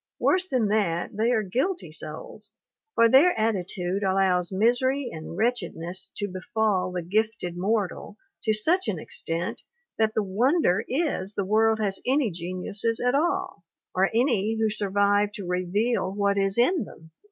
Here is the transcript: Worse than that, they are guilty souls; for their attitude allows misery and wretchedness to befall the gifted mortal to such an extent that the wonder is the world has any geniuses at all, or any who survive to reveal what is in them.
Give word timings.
Worse 0.17 0.49
than 0.49 0.69
that, 0.69 1.15
they 1.15 1.31
are 1.31 1.43
guilty 1.43 1.91
souls; 1.91 2.53
for 2.95 3.07
their 3.07 3.39
attitude 3.39 4.01
allows 4.01 4.51
misery 4.51 5.11
and 5.13 5.37
wretchedness 5.37 6.11
to 6.17 6.27
befall 6.27 6.91
the 6.91 7.03
gifted 7.03 7.55
mortal 7.55 8.17
to 8.45 8.51
such 8.51 8.87
an 8.87 8.97
extent 8.97 9.61
that 9.99 10.15
the 10.15 10.23
wonder 10.23 10.83
is 10.87 11.35
the 11.35 11.45
world 11.45 11.77
has 11.77 11.99
any 12.03 12.31
geniuses 12.31 12.99
at 12.99 13.13
all, 13.13 13.63
or 13.93 14.09
any 14.11 14.57
who 14.59 14.71
survive 14.71 15.31
to 15.33 15.45
reveal 15.45 16.11
what 16.11 16.35
is 16.35 16.57
in 16.57 16.83
them. 16.83 17.11